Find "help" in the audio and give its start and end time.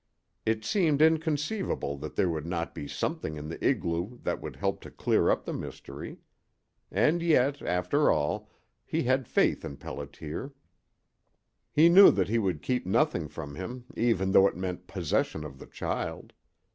4.55-4.81